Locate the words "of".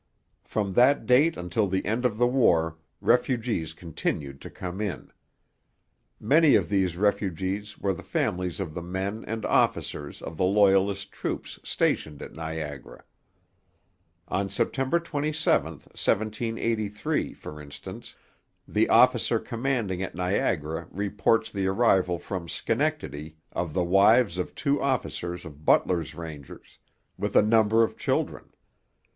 2.05-2.17, 6.55-6.69, 8.59-8.73, 10.23-10.37, 23.51-23.75, 24.39-24.55, 25.45-25.63, 27.83-27.95